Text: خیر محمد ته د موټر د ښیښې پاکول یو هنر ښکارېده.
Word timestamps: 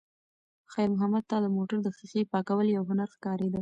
خیر 0.73 0.87
محمد 0.93 1.23
ته 1.29 1.35
د 1.41 1.45
موټر 1.55 1.77
د 1.83 1.87
ښیښې 1.97 2.21
پاکول 2.31 2.67
یو 2.77 2.83
هنر 2.89 3.07
ښکارېده. 3.15 3.59